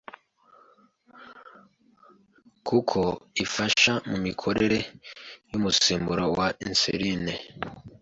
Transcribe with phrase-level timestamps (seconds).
[2.67, 2.99] kuko
[3.43, 4.79] ifasha mu mikorere
[5.49, 7.33] y’umusemburo wa insuline,